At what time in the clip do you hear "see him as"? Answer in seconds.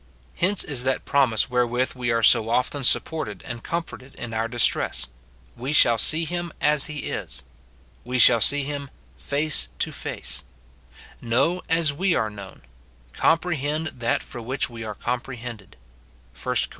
5.99-6.85